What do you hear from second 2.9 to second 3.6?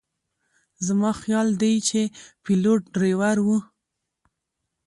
ډریور و.